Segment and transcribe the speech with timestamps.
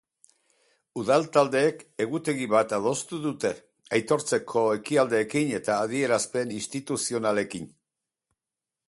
[1.01, 3.51] Udal taldeek egutegi bat adostu dute,
[3.99, 7.71] aitortzeko ekitaldiekin eta adierazpen instituzionalekin.